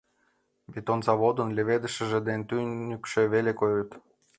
[0.71, 3.91] Бетон заводын леведышыже ден тӱньыкшӧ веле койыт.